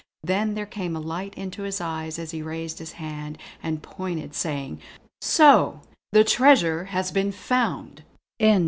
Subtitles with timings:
[0.23, 4.33] Then there came a light into his eyes as he raised his hand and pointed
[4.33, 4.81] saying:
[5.21, 5.81] "So
[6.11, 8.01] the treasure has been found!"